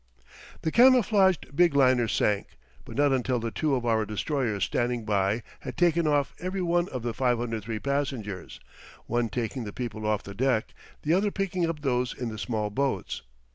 [0.63, 5.43] The camouflaged big liner sank, but not until the two of our destroyers standing by
[5.59, 8.59] had taken off every one of the 503 passengers,
[9.05, 12.71] one taking the people off the deck, the other picking up those in the small
[12.71, 13.21] boats.